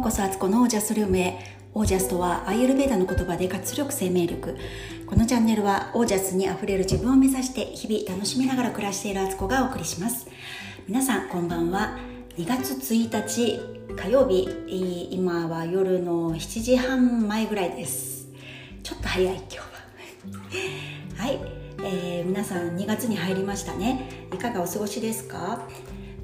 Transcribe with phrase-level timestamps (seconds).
[0.00, 1.38] こそアツコのオージャスルームへ。
[1.74, 4.56] オージャスとはアイユルベーダの言葉で活力生命力。
[5.06, 10.26] このチャンネルはオージャスにあふれる自分を目指して日々楽しみながら暮らしているアツコがお送りします。
[10.88, 11.98] 皆さんこんばんは。
[12.38, 13.60] 2月1日
[13.94, 14.48] 火曜日。
[15.12, 18.26] 今は夜の7時半前ぐらいです。
[18.82, 19.64] ちょっと早い今日は。
[21.22, 21.38] はい、
[21.84, 24.26] えー、皆さん2月に入りましたね。
[24.32, 25.68] いかがお過ごしですか？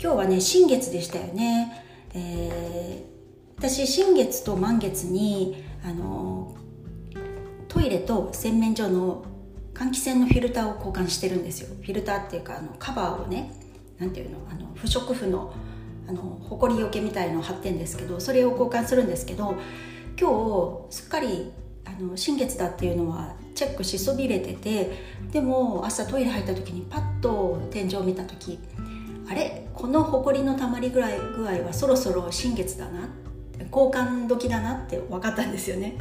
[0.02, 1.82] 今日はね新月でしたよね。
[2.14, 3.15] えー、
[3.58, 6.54] 私新月と満月にあの
[7.68, 9.24] トイレと洗面所の
[9.72, 11.74] 換気扇のフィルターを交換してるんですよ。
[11.80, 13.50] フィルターっていうかあのカバーをね
[13.98, 15.54] 何ていうのあの不織布の
[16.08, 19.56] あのほこりよけみたいのを貼ってんですけどそれを交換するんですけど
[20.20, 21.50] 今日すっかり
[21.84, 24.92] あの新月だっていうのはチェックしそびれてて
[25.32, 28.58] でも朝トイレ入った時にパッと天井を見た時
[29.28, 29.66] あれ？
[29.74, 33.08] この埃のたまりぐらい具合はそろそろ新月だな？
[33.72, 35.94] 交換時だなって分かったんですよね。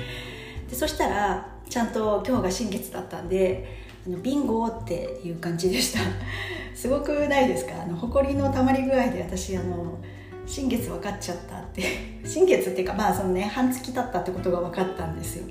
[0.70, 6.00] でそしたらちゃんと今日が新月だったんであのビンゴっていう感じでした。
[6.76, 7.82] すごくないですか？
[7.82, 9.98] あの埃のたまり具合で私あの
[10.46, 11.84] 新月分かっちゃったって。
[12.26, 15.46] 新月っていうかまあそのね半月経ったってことが分かったんですよ。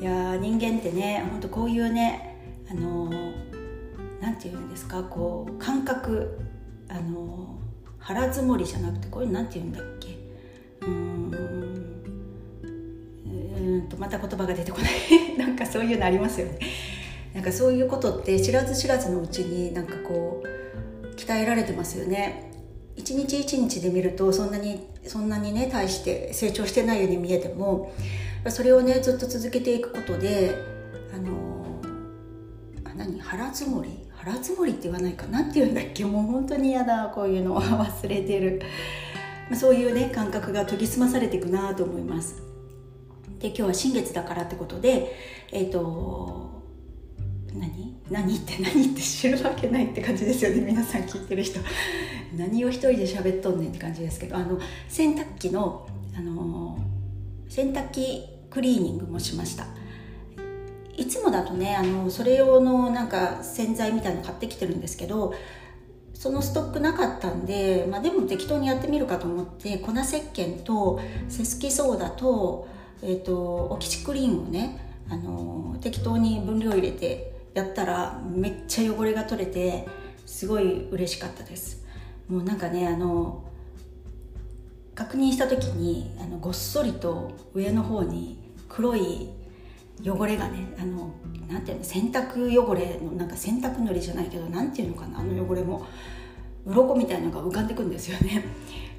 [0.00, 2.36] いや人間ってねほんとこういうね
[2.70, 3.10] あの
[4.20, 5.02] 何て言うんですか？
[5.04, 6.38] こう感覚
[6.88, 7.56] あの
[7.98, 10.16] 腹積もりじゃなくてこれ何て言うんだっけ？
[10.86, 11.15] うん。
[13.96, 14.90] とまた言葉が出てこない。
[15.38, 16.58] なんかそういうのありますよね。
[17.34, 22.50] なんかそういうことって知らず知らずのうちになんかこう鍛えられてますよね。
[22.96, 27.92] 一日一日で見るとそんなにそんなにね対して成長してないように見えても
[28.48, 30.54] それをねずっと続けていくことで
[31.14, 31.66] あの
[32.84, 33.90] あ何腹積もり？
[34.12, 35.42] 腹積もりって言わないかな？
[35.42, 36.06] っていうんだっけ？
[36.06, 37.12] もう本当に嫌だ。
[37.14, 38.62] こういうのは忘れてる。
[39.54, 42.42] そういうね感覚が研ぎ澄まされていくなと思います。
[43.38, 45.14] で今日は新月だからってことで
[45.52, 46.62] えっ、ー、と
[47.52, 47.96] 何？
[48.10, 50.60] 何って何って知るわけないって感じですよね。
[50.60, 51.60] 皆さん聞いてる人。
[52.36, 54.36] 何を一人で喋っとんねんって感じですけど。
[54.36, 54.58] あの
[54.88, 56.78] 洗濯機のあの
[57.48, 59.66] 洗濯機クリーニングもしました。
[60.96, 65.34] いつもだとねあのそれ用のなんか洗剤みたいの買ってきてるんですけど
[66.14, 70.98] そのストックなかったんで、まあ、でも適当にやってみるかと思って粉石鹸と
[71.28, 72.66] セスキソーダと,、
[73.02, 79.86] えーと、オキシクリームをねあの適当に分量入れてやったらめっちゃ汚れが取れて
[80.24, 81.84] すごい嬉しかったです。
[82.28, 83.44] もうなんかねあの
[84.94, 89.28] 確認した時にあのごっそりと上の方に黒い
[90.04, 91.14] 汚れがねあの
[91.48, 95.86] なんていうの洗濯汚れのなんか洗濯のりじゃないけどなんていうのかなあの汚れも
[96.64, 98.44] 鱗みたいなのが浮かんでくんですよね。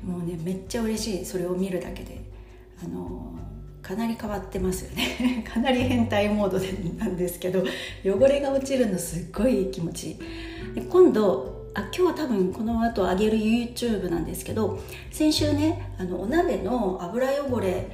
[0.04, 2.38] もうねめっちゃ嬉しいそれを見るだけで。
[2.84, 3.47] あの
[3.88, 5.46] かなり変わってますよね。
[5.48, 7.64] かなり変態モードでなんですけど
[8.04, 10.82] 汚れが落ちるのすっごい気持ちいい。
[10.90, 17.88] 今度あ今日多分この後上げる YouTube なんですけど先週ねあのお鍋の油汚れ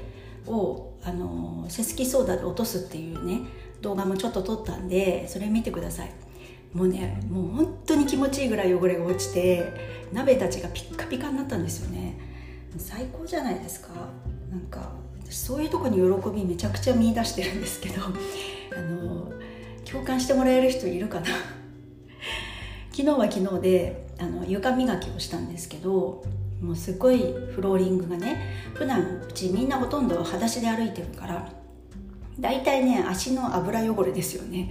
[0.47, 3.41] をあのセスキソーダで落とすっていうね
[3.81, 6.11] 動画もちょっと撮ったんでそれ見てください。
[6.73, 9.63] もうねもう本当に気持ちいいぐらい汚れが落ちて
[10.11, 12.17] 鍋たちがピッカピカになったんですよね。
[12.79, 13.89] 最高じゃないですか。
[14.49, 15.02] なんか
[15.33, 19.31] そういうとこに喜びめちゃくちゃ見出してるんですけどあの
[19.89, 21.27] 共感してもらえる人いるかな。
[22.91, 26.23] 昨日は昨日であの床磨きをしたんですけど
[26.61, 27.17] もうすごい
[27.53, 28.38] フローリングがね
[28.73, 31.51] 普段うちみんなほとんど裸足で歩いてるから
[32.39, 34.69] 大体ね足の油汚れですよね。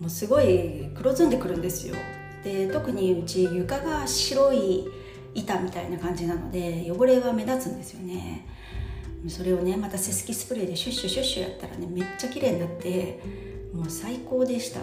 [0.00, 1.94] もうすごい黒ずんでくるんですよ。
[2.42, 4.86] で特にうち床が白い
[5.34, 8.46] 板みたいな感じなので汚れは目立つんですよね。
[9.28, 13.20] それをねまたセスキスプレーでシュッシュシュッシュやったらねめっちゃ綺麗になって
[13.72, 14.80] もう最高でした。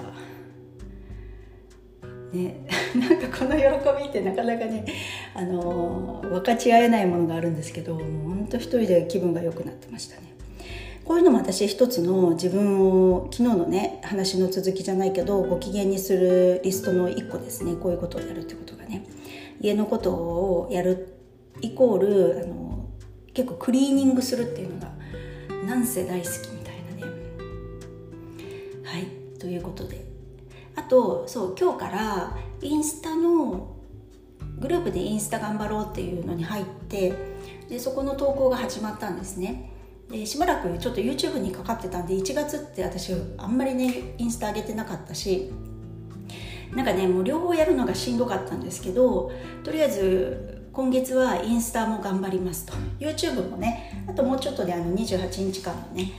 [2.34, 2.66] ね、
[2.96, 3.64] なんかこの喜
[4.04, 4.86] びってなかなかね、
[5.36, 10.32] あの分かち合えないものがあるんですけどもうほんと一人で気分が良くなってましたね。
[11.04, 17.74] こういうのも私一つの自分を昨日のね話の続きじゃないけどご機嫌にするリストの一個ですね。
[17.76, 19.06] こういうことをやるってことがね。
[19.60, 21.14] 家のことをやる
[21.62, 22.71] イコールあの
[23.34, 24.92] 結構クリーニングするっていうのが
[25.66, 27.14] なんせ大好きみたいなね。
[28.84, 29.06] はい。
[29.40, 30.06] ということで。
[30.76, 33.76] あとそう今日からインスタの
[34.60, 37.14] グループでインスタ頑張ろうっていうのに入って
[37.68, 39.72] でそこの投稿が始まったんですね。
[40.10, 45.52] でしばらくちょっと YouTube にかかってたんで1月って私あんまりねインスタ上げてなかったし
[46.76, 49.32] なんかねもう両方やるのがしんどかったんですけど
[49.64, 52.74] とりあえず今月はインスタも頑張りますと。
[52.98, 56.14] YouTube もねあともうちょっとであの28日間のね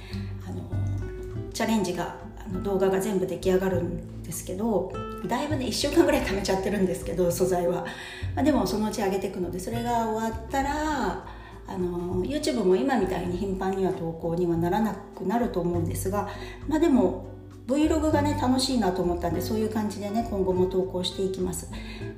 [0.46, 4.92] あのチャレンジがあの動画が全部出来上がるんですけど
[5.26, 7.86] だいぶね1週間ぐらい貯めちゃってるんですけど素材は、
[8.34, 11.26] まあ、でもそのうち上げていくのでそれが終わったら
[11.66, 16.28] あの YouTube も今みたいに頻繁には投稿にはならなくなると思うんですが
[16.68, 17.31] まあでも
[17.74, 21.70] Vlog がね楽しいなと思ったんでそういう感じでね今後も投稿していきます。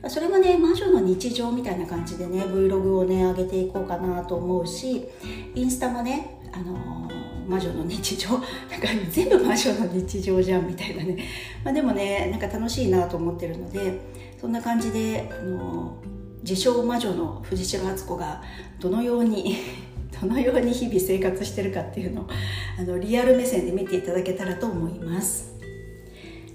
[0.08, 5.08] それもね魔女の日常みたいな感じでね Vlog をね上げていこうかなと思うし
[5.54, 7.10] インスタもねあの
[7.46, 8.30] 魔女の日常。
[8.34, 11.18] なんか全部魔女の日常じゃんみたいなね、
[11.64, 14.00] まあ、でもねなんか楽しいなと思ってるので
[14.40, 15.96] そんな感じであの
[16.42, 18.42] 自称魔女の藤代敦子が
[18.78, 19.56] どのように
[20.20, 22.28] どのように日々生活してるかっていうのを
[22.78, 25.54] あのリアル目線で見ていただけたらと思います。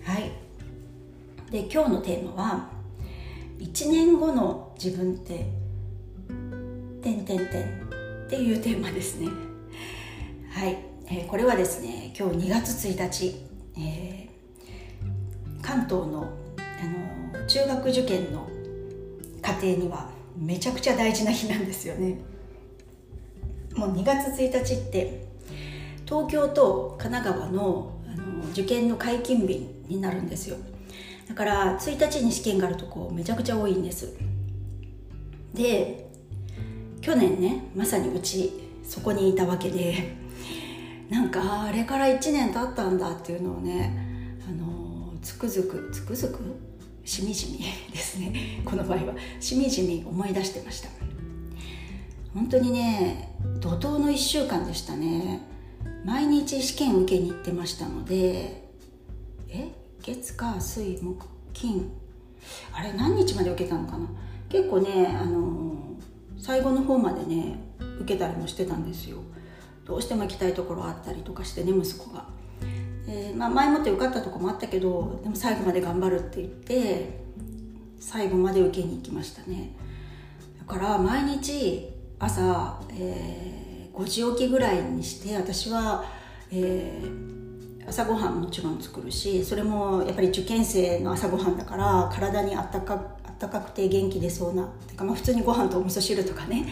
[0.04, 0.32] はい。
[1.52, 2.70] で今日のテーマは
[3.60, 5.46] 「1年後の自分って
[7.02, 7.46] てんてんてん」
[8.28, 9.28] っていうテーマですね。
[10.50, 10.78] はい、
[11.08, 13.36] えー、これはですね今日2月1日、
[13.78, 18.48] えー、関東のあの中学受験の
[19.42, 22.18] 家庭にはめちゃくちゃ大事な日なんですよね。
[23.80, 25.26] もう2月1日って
[26.06, 30.58] 東京と神奈川のあの受験の解禁日になるんですよ。
[31.30, 34.18] だから1日に試験があるとこめちゃくちゃ多いんです。
[35.54, 36.10] で
[37.00, 38.52] 去年ねまさにうち
[38.84, 40.18] そこにいたわけで
[41.10, 46.40] なんかあれから1年経ったんだっていうのをねあのつくづくつくづく
[47.06, 47.60] しみじみ
[47.94, 48.62] ですね。
[48.66, 50.99] この場合はしみじみ思い出してました。
[52.34, 55.42] 本当にね怒涛の1週間でしたね。
[56.06, 58.64] 毎日試験受けに行ってましたので
[59.50, 59.70] え
[60.02, 61.92] 月火水木金
[62.72, 64.08] あれ何日まで受けたのかな。
[64.48, 65.78] 結構ねあの
[66.38, 67.60] 最後の方までね
[68.02, 69.18] 受けたりもしてたんですよ。
[69.86, 72.26] どうしても行きたいところあったりとかしてね息子が、
[73.08, 77.20] えー、まあ、前もって受かったとこもあったけどでも最後まで頑張るって言って
[78.00, 79.76] 最後まで受けに行きましたね。
[80.60, 81.90] だから毎日
[82.20, 86.04] 朝、えー、5時起きぐらいにして私は、
[86.52, 92.94] えー、朝ごはんもちろん作るしそれもやっぱり受験生の朝ごはんだから体にあったか
[93.24, 96.68] あったかくて元気出そうなてか、まあ、普通にご飯とお味噌汁とかね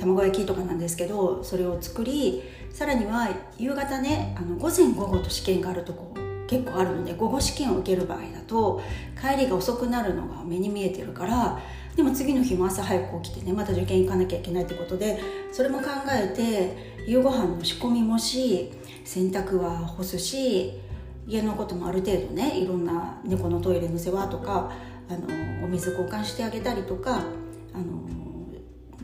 [0.00, 2.42] 卵焼きとかなんですけどそれを作り
[2.72, 3.28] さらには
[3.58, 6.14] 夕方ねあの午前午後と試験があるとこ
[6.48, 8.82] 結構あるので午後試験を受ける場合だと
[9.20, 11.60] 帰りが遅くなるのが目に見えてるから
[11.96, 15.20] でも次の日も朝早く起きてねまた受験行かなきゃいけないってことで
[15.52, 18.72] それも考えて夕ご飯の仕込みもし
[19.04, 20.80] 洗濯は干すし
[21.26, 24.72] 家のこともある程度ねいろんな猫のトイレの世話とか
[25.08, 25.26] あの
[25.64, 27.24] お水交換してあげたりとか
[27.72, 28.08] あの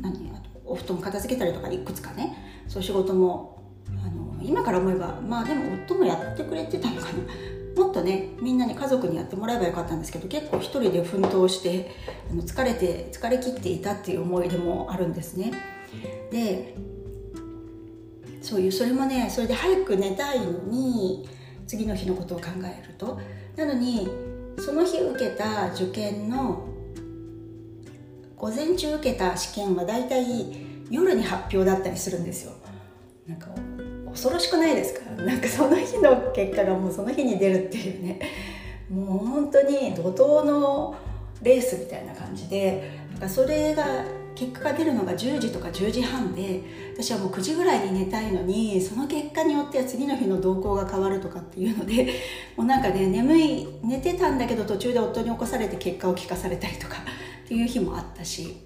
[0.00, 7.55] 何あとお布団片付けたりとかいくつかねそういう仕事もあの今から思えばまあでも夫もやってくれてたのかな。
[7.76, 11.92] もっとねみんなに家族にやってもらえばよかったんですけど結構一人で奮闘して
[12.30, 15.52] あの疲れて疲れ切っていたっていう思い出もあるんですね。
[16.30, 16.74] で
[18.40, 21.28] そういうそれもねそれで早く寝たいのに
[21.66, 23.20] 次の日のことを考えると。
[23.56, 24.08] なのに
[24.58, 26.66] その日受けた受験の
[28.36, 30.24] 午前中受けた試験はだいたい
[30.90, 32.52] 夜に発表だったりするんですよ。
[33.26, 33.48] なんか
[34.16, 38.18] 恐ろしくないですか なんかその日の結果がもうその日に出るっていうね。
[38.90, 40.94] もう本当に怒涛の
[41.42, 43.84] レースみたいな感じでなんかそれが
[44.36, 46.62] 結果が出るのが10時とか10時半で
[46.94, 52.20] 私はもう9時ぐらいに寝たいのにその結果によっては次の日の動向が変わるとかっていうので
[52.56, 56.98] もうなんかね眠い寝てたんだけど途中で夫に起こされて結果を聞かされたりとか
[57.44, 58.56] っていう日もあったし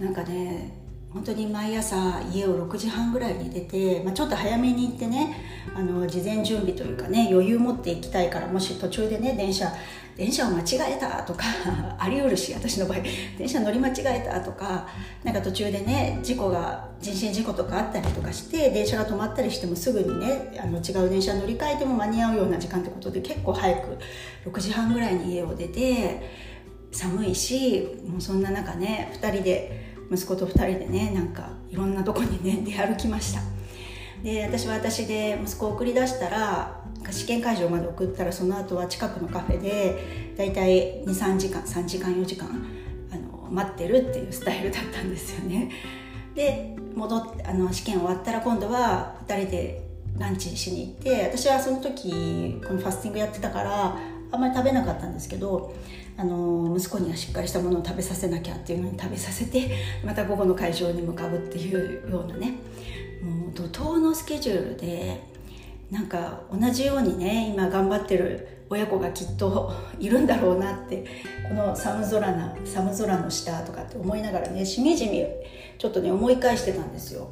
[0.00, 5.34] なんかね本当に毎朝家を6時半ぐらいに出て、まあ、ちょっと早めに行ってね
[5.74, 9.72] あの事前準備というかね余裕持って行きたいからもし途中でね電車
[10.16, 11.44] 電車を間違えたとか
[11.98, 12.98] ありうるし私の場合
[13.38, 14.88] 電車乗り間違えたとか
[15.22, 23.98] なんか途中でね事故が人身事故とかあったりとかして電車が止まったりしてもすぐにねあの違う電車乗り換えても間に合うような時間ってことで結構早く
[24.46, 26.22] 6時半ぐらいに家を出て
[26.90, 33.40] 寒いしもうそんな中ね2人で息子と2人でねなんかいろんなとこにね 出歩きました。
[34.22, 42.48] で私は私で息子を送り出したら試験会場まで送ったらその後は近くのカフェでだいたい23時間3時間4時間
[43.12, 45.70] あの待ってるっていうスタイルだったんですよね。
[46.34, 49.82] で戻ってあの試験終わったら今度は2人で
[50.18, 53.96] ランチしに行って私はその時このファスティングやってたから
[54.36, 55.74] あんまり食べなかったんですけど
[56.18, 59.70] あの息子にはしっかりしたものを食べさせなきゃっていうのに食べさせて
[60.04, 62.58] また午後の会場に向かうっていうようなね
[63.22, 65.22] もう怒涛のスケジュールで
[65.90, 71.06] なんか同じようにね今頑張ってる親子がきっといるんだろうなって
[71.48, 75.24] この寒空な寒空の下とかって思いながらねしみじみ
[75.78, 77.28] ちょっとね思い返してたんですよ。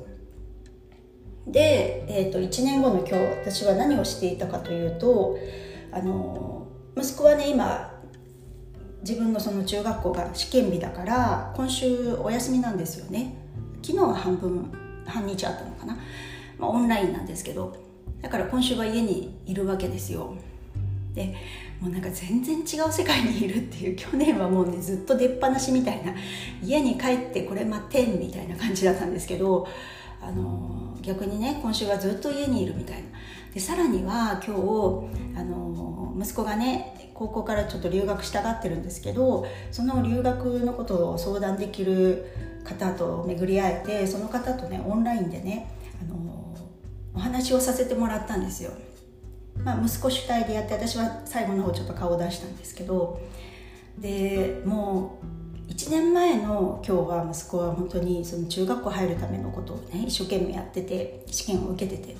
[1.46, 5.38] で、えーと、1年後の今日私は何をしていたかというと
[5.92, 6.63] あの
[6.96, 7.92] 息子はね今
[9.00, 13.36] 自分のその中学校が試験日だから今週お休みなんですよね。
[13.82, 14.72] 昨日は半分
[15.04, 15.98] 半日あったのかな、
[16.58, 17.76] まあ、オンラインなんですけど
[18.22, 20.34] だから今週は家にいるわけですよ。
[21.14, 21.34] で
[21.80, 26.12] もうなんか全然違う世界にいるっていう去年はもうねずっと出っ放しみたいな
[26.62, 29.68] 家に帰ってこれまてんみたいな感じだったんですけど
[30.20, 33.04] あの逆にね今週はずっと家にいるみたいな。
[33.52, 42.26] でさらには今日あの息子がね高校からちょっと留学したがってるんですけどその留学のことを相談できる
[42.64, 45.70] 方と巡り会えてその方とねオンラインでね
[46.02, 46.56] あの
[47.14, 48.72] お話をさせてもらったんですよ。
[49.62, 53.20] まあ、息子主体でやって私は最後の方ちょっと顔を出したんですけど
[53.98, 55.18] でも
[55.68, 62.16] う1年前の今日は息子は本当にその中学校入るためのことをね一生懸命やってて試験を受けてて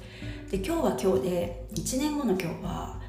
[0.50, 3.00] で今日は今日で1年後の今日は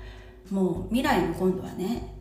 [0.51, 2.13] もう未来の今度はね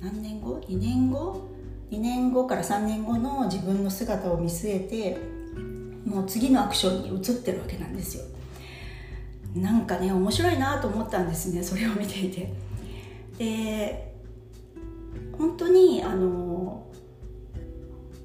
[0.00, 1.48] 何年後？2年後
[1.90, 5.18] ？2年後から3年後の自分の姿を見据えて
[6.08, 8.24] もう次のアクションに移ってるわけなんですよ。
[9.54, 12.52] なんかね面白いなと思ったんですねそれを見ていて。
[13.38, 14.12] で
[15.36, 16.86] 本当にあの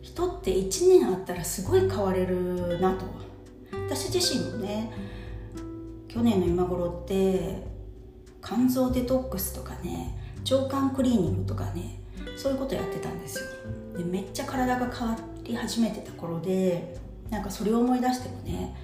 [0.02, 3.06] 人って1年あったらすごい変われるなと。
[3.90, 4.92] 私自身もね
[6.08, 7.67] 去年の今頃って
[8.48, 10.16] 肝臓デトックスとかね
[10.50, 12.00] 腸管クリーニングとかね
[12.38, 13.98] そういうことやってたんですよ。
[13.98, 16.98] でめっちゃ体が変わり始めてた頃で
[17.30, 18.76] なんかそれを思い出してもね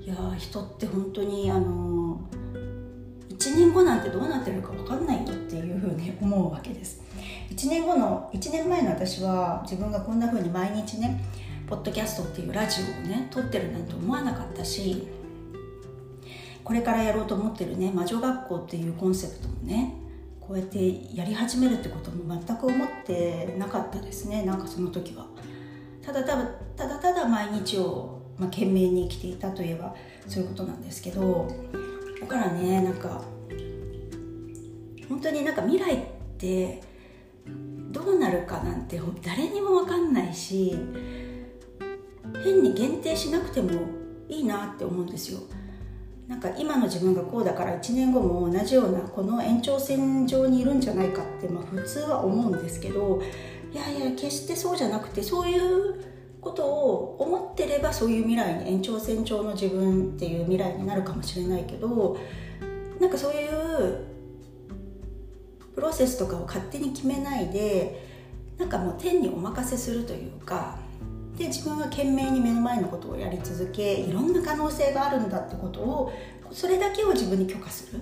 [0.00, 2.20] いや人って本当にあの
[3.30, 7.02] 1年後なんてどうなってるか分かんないよっていうふうに思うわけです。
[7.50, 11.24] 1年後の1年前の私は自分がこんなふうに毎日ね
[11.66, 15.08] ポッドキャストっていうラジオをね撮ってるなんて思わなかったし
[16.64, 19.94] これからやろうと思ってるね魔女学校っていうコンセプトもね
[20.40, 25.26] こうやってやり始めるってことも全く思ってなかったですねなんかその時は。
[26.04, 26.44] ただただ
[26.76, 29.94] ただただ毎日をまあ、懸命に生きていたといえば
[30.26, 31.48] そういうことなんですけど
[32.20, 33.22] だからねなんか
[35.08, 35.98] 本当になんか未来っ
[36.38, 36.82] て
[37.92, 40.74] どうなるかなんて誰にも分かんないし
[42.42, 43.70] 変に限定しなくても
[44.28, 45.40] いいなって思うんですよ。
[46.32, 53.20] なんか今の自分がこうだから1年後も同じようなこの延長線上にいるんじゃないかって、まあ、普通は思うんですけど
[53.70, 55.94] いやいや決してそうじゃなくてそういう
[56.40, 62.16] ことを思ってればそういう未来に延長線上の自分っていう未来になるかもしれないけど
[62.98, 64.06] なんかそういう
[65.74, 68.08] プロセスとかを勝手に決めないで
[68.56, 70.78] なんかもう天にお任せするというか
[71.42, 76.12] で自分は懸命に目の前のことをやり続けいろんな可能性があるんだってことを
[76.52, 78.00] それだけを自分に許可する。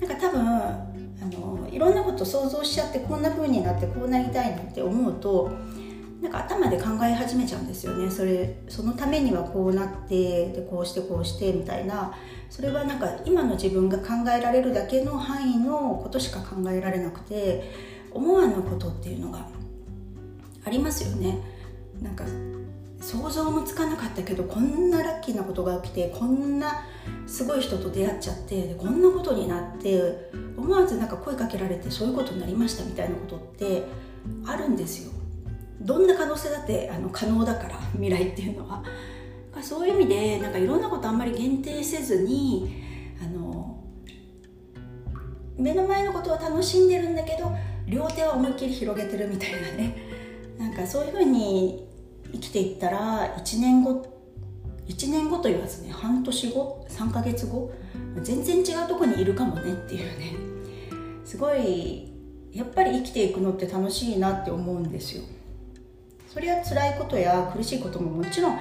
[0.00, 0.86] なんか多分あ
[1.26, 5.52] のいろんなこと想像しちゃってこんな風になってこうなりたいなって思うと
[6.20, 8.10] なんか頭で考え始めちゃうんですよね。
[8.10, 12.14] それそのためにはこうなってでこうしてこうしてみたいな。
[12.48, 17.72] それはなんか今の自分が考えられるだけの範囲のことしか考えられなくて
[18.12, 19.48] 思わぬことっていうのが
[20.64, 21.53] ありますよね。
[22.02, 22.24] なんか
[23.00, 26.84] 想像もつかなかったけどこんなラッキーなことが起きてこんな
[27.26, 33.84] すごい人と出会っちゃってこんなことになって思わずなんか声かけられてそういうことになりましたみたいなことって
[34.46, 35.12] あるんですよ。
[35.80, 38.82] どんな可能性だってあの可能だから未来っていうのは。
[39.62, 42.82] そういう意味でなんかいろんなことあんまり限定せずに
[43.22, 43.78] あの
[45.56, 47.52] 目の前のことは楽しんでるんだけど
[47.86, 50.13] 両手は思いっきり広げてるみたいなね。
[50.58, 51.88] なんかそういうふうに
[52.32, 54.14] 生きていったら1年後
[54.86, 57.72] 1年後と言わずね半年後3ヶ月後
[58.22, 60.34] 全然違うとこにいるかもねっていうね。
[61.24, 62.12] すごい
[62.52, 65.24] やっぱり生きていくのって楽しいなって思うんですよ。
[66.28, 68.58] それは辛いことや苦しいことももちろん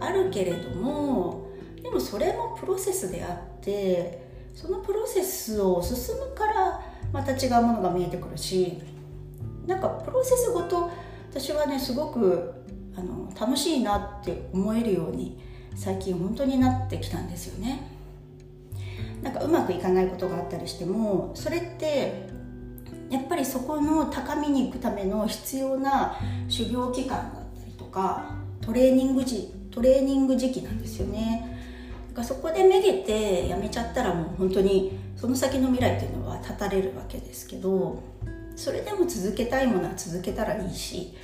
[0.00, 1.48] あるけれども
[1.82, 6.80] でもそれもプロセスであってそのプロセスを進むから
[7.12, 8.80] また違うものが見えてくるし
[9.66, 10.90] なんかプロセスごと
[11.30, 12.52] 私はねすごく
[12.96, 15.38] あの楽しいなって思えるように
[15.76, 17.88] 最近本当になってきたんですよね。
[19.22, 22.28] なんかうまくいかないことがあったりしてもそれって
[23.10, 26.16] やっぱりそこの高みに行くための必要な
[26.48, 31.58] 修行期間だったりとかトレーニング時トレーニング時期なんですよね。
[32.08, 38.02] だからそこでめげてやめちゃったらもう本当にその先の未来っていうのは絶たれるわけですけど
[38.60, 41.14] それでも続けたいものは続けたらいいし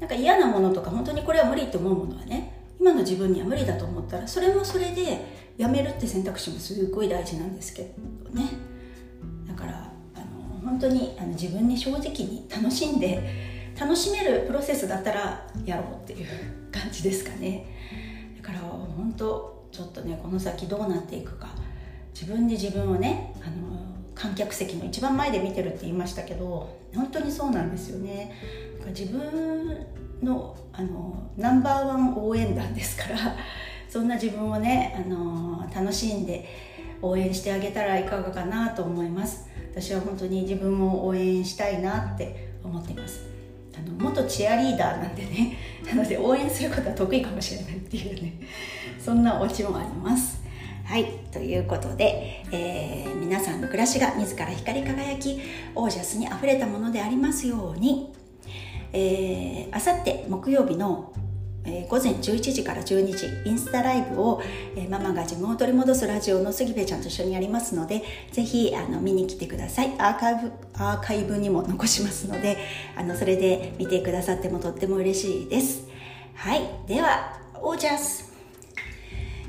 [0.00, 5.24] なんか嫌なものとか本当にこれは無理って思うものはね今の自分には無理だと思ったらそれもそれで
[5.56, 7.82] やめるって選択肢もすごい大事なんですけ
[8.24, 8.48] どね。
[9.46, 13.22] だからあの本当にあの自分に正直に楽しんで
[13.78, 16.26] 楽しめるプロセスだったらやろうっていう
[16.72, 17.66] 感じですかね。
[18.36, 21.48] だから本当ちょっとねこの先どうなっていくか。
[22.12, 28.32] 自分で自分をねあの観客席の一番前で見てるって言いましたけど本当にそうなんですよね。
[28.88, 29.86] 自分
[30.22, 33.36] のあのナンバーワン応援団ですから
[33.88, 36.44] そんな自分をねあの楽しんで
[37.00, 39.48] 応援してあげたらいかがかなと思います。
[39.70, 43.26] 私は本当に自分を応援したいなって思っています。
[43.76, 45.56] あの元チアリーダーなんでね。
[45.84, 48.34] なので応援することは得意かもしれないっていうね。
[48.98, 50.43] そんなオチもあります。
[50.84, 55.40] はいということで、えー、皆さんの暮らしが自ら光り輝き
[55.74, 58.12] オージャスにあふれたものでありますように
[59.72, 61.12] あさって木曜日の
[61.66, 64.42] えー、午前11時から12時インスタライブを、
[64.76, 69.94] えー、ママが自分を取り戻すラジオの杉部ちゃんと一緒にやりますのでぜひあの見に来てください。
[69.98, 72.58] アーカイブアーカイブにも残しますので
[72.96, 75.88] あのそれで見てくださってもとっても嬉しいです。
[76.34, 78.33] はいではオージャス。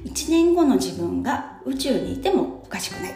[0.05, 3.13] 1年後の自分が宇宙にいてもおかしくない。